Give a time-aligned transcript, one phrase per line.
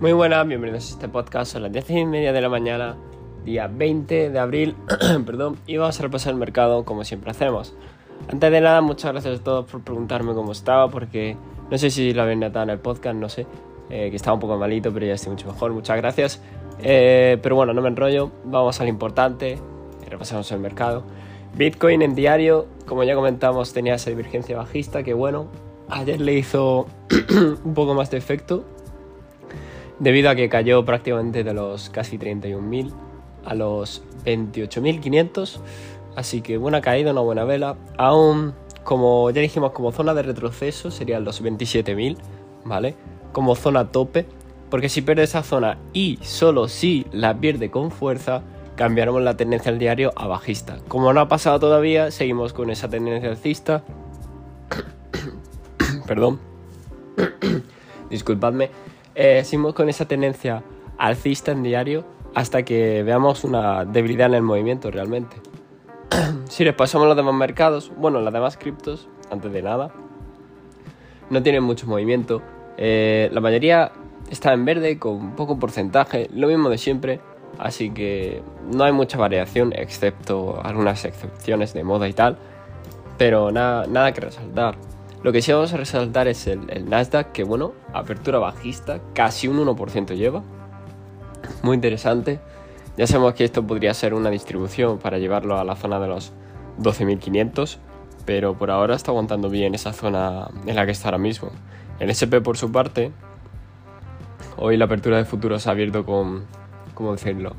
[0.00, 1.50] Muy buenas, bienvenidos a este podcast.
[1.50, 2.96] Son las 10 y media de la mañana,
[3.44, 4.76] día 20 de abril,
[5.26, 7.74] perdón, y vamos a repasar el mercado como siempre hacemos.
[8.30, 11.36] Antes de nada, muchas gracias a todos por preguntarme cómo estaba, porque
[11.68, 13.48] no sé si lo habéis notado en el podcast, no sé,
[13.90, 16.40] eh, que estaba un poco malito, pero ya estoy mucho mejor, muchas gracias.
[16.80, 19.58] Eh, pero bueno, no me enrollo, vamos al importante,
[20.08, 21.02] repasamos el mercado.
[21.56, 25.48] Bitcoin en diario, como ya comentamos, tenía esa divergencia bajista que bueno,
[25.88, 26.86] ayer le hizo
[27.64, 28.64] un poco más de efecto
[30.00, 32.92] debido a que cayó prácticamente de los casi 31.000
[33.44, 35.60] a los 28.500.
[36.16, 37.76] Así que buena caída, una buena vela.
[37.96, 42.16] Aún, como ya dijimos, como zona de retroceso serían los 27.000,
[42.64, 42.94] ¿vale?
[43.32, 44.26] Como zona tope.
[44.70, 48.42] Porque si pierde esa zona y solo si la pierde con fuerza,
[48.76, 50.78] cambiaremos la tendencia al diario a bajista.
[50.88, 53.82] Como no ha pasado todavía, seguimos con esa tendencia alcista.
[56.06, 56.38] Perdón.
[58.10, 58.70] Disculpadme.
[59.20, 60.62] Eh, seguimos con esa tendencia
[60.96, 62.04] alcista en diario
[62.36, 65.34] hasta que veamos una debilidad en el movimiento realmente.
[66.48, 69.90] si les pasamos los demás mercados, bueno, las demás criptos, antes de nada,
[71.30, 72.42] no tienen mucho movimiento.
[72.76, 73.90] Eh, la mayoría
[74.30, 77.20] está en verde con poco porcentaje, lo mismo de siempre.
[77.58, 78.40] Así que
[78.72, 82.38] no hay mucha variación, excepto algunas excepciones de moda y tal.
[83.16, 84.76] Pero nada, nada que resaltar.
[85.22, 89.58] Lo que sí vamos a resaltar es el, Nasdaq, que bueno, apertura bajista, casi un
[89.58, 90.42] 1% lleva.
[91.62, 92.40] Muy interesante.
[92.96, 96.32] Ya sabemos que esto podría ser una distribución para llevarlo a la zona de los
[96.80, 97.78] 12.500,
[98.26, 101.50] pero por ahora está aguantando bien esa zona en la que está ahora mismo.
[101.98, 103.10] El SP por su parte,
[104.56, 106.44] hoy la apertura de futuros ha abierto con,
[106.94, 107.54] ¿cómo decirlo?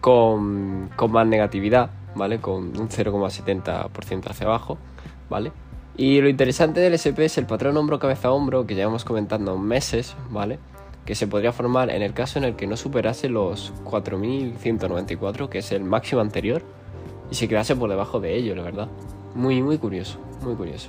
[0.00, 2.40] Con, con más negatividad, ¿vale?
[2.40, 4.78] Con un 0,70% hacia abajo,
[5.28, 5.52] ¿vale?
[6.00, 10.58] Y lo interesante del SP es el patrón hombro-cabeza-hombro que llevamos comentando meses, ¿vale?
[11.04, 15.58] Que se podría formar en el caso en el que no superase los 4.194, que
[15.58, 16.62] es el máximo anterior,
[17.30, 18.88] y se quedase por debajo de ello, la verdad.
[19.34, 20.88] Muy, muy curioso, muy curioso.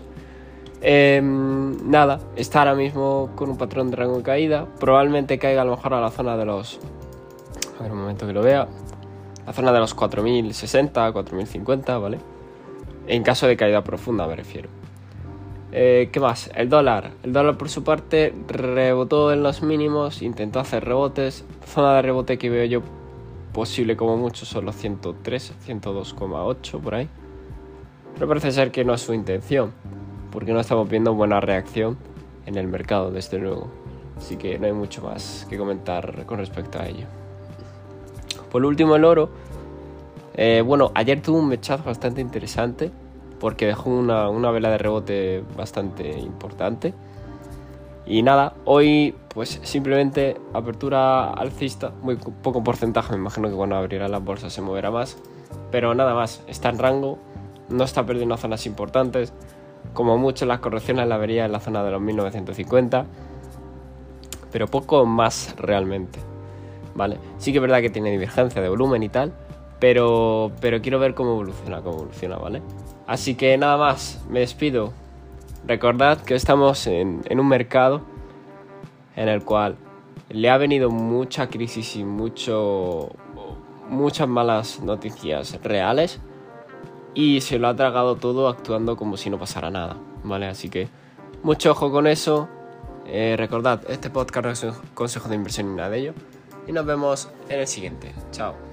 [0.79, 4.65] Em, nada, está ahora mismo con un patrón de rango de caída.
[4.79, 6.79] Probablemente caiga a lo mejor a la zona de los...
[7.81, 8.65] A ver un momento que lo vea.
[9.45, 12.17] La zona de los 4060, 4050, ¿vale?
[13.07, 14.80] En caso de caída profunda me refiero.
[15.71, 16.51] Eh, ¿Qué más?
[16.55, 17.11] El dólar.
[17.23, 21.45] El dólar por su parte rebotó en los mínimos, intentó hacer rebotes.
[21.65, 22.81] Zona de rebote que veo yo
[23.53, 27.07] posible como mucho son los 103, 102,8 por ahí.
[28.13, 29.71] Pero parece ser que no es su intención,
[30.31, 31.97] porque no estamos viendo buena reacción
[32.45, 33.69] en el mercado desde luego.
[34.17, 37.05] Así que no hay mucho más que comentar con respecto a ello.
[38.51, 39.29] Por último el oro.
[40.33, 42.91] Eh, bueno, ayer tuvo un mechazo bastante interesante
[43.41, 46.93] porque dejó una, vela de rebote bastante importante.
[48.05, 54.07] Y nada, hoy pues simplemente apertura alcista, muy poco porcentaje, me imagino que cuando abrirá
[54.07, 55.17] la bolsa se moverá más,
[55.71, 57.17] pero nada más, está en rango,
[57.69, 59.33] no está perdiendo zonas importantes,
[59.93, 63.05] como mucho las correcciones la vería en la zona de los 1950,
[64.51, 66.19] pero poco más realmente,
[66.93, 67.17] ¿vale?
[67.39, 69.33] Sí que es verdad que tiene divergencia de volumen y tal,
[69.81, 72.61] pero, pero quiero ver cómo evoluciona, cómo evoluciona, ¿vale?
[73.07, 74.93] Así que nada más, me despido.
[75.65, 78.01] Recordad que estamos en, un mercado
[79.15, 79.75] en el cual
[80.29, 83.09] le ha venido mucha crisis y mucho,
[83.89, 86.19] muchas malas noticias reales
[87.15, 90.45] y se lo ha tragado todo actuando como si no pasara nada, ¿vale?
[90.45, 90.89] Así que
[91.41, 92.47] mucho ojo con eso.
[93.07, 96.13] Eh, recordad, este podcast es un consejo de inversión ni nada de ello.
[96.67, 98.13] Y nos vemos en el siguiente.
[98.31, 98.70] Chao.